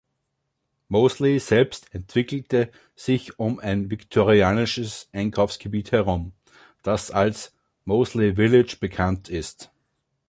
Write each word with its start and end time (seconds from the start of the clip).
Moseley 0.89 1.37
selbst 1.37 1.93
entwickelte 1.93 2.71
sich 2.95 3.37
um 3.37 3.59
ein 3.59 3.91
viktorianisches 3.91 5.07
Einkaufsgebiet 5.13 5.91
herum, 5.91 6.31
das 6.81 7.11
als 7.11 7.53
„Moseley 7.85 8.33
Village“ 8.33 8.77
bekannt 8.79 9.29
ist. 9.29 9.69